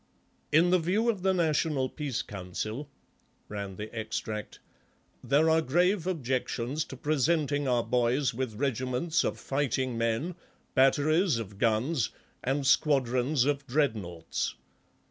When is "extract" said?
3.95-4.57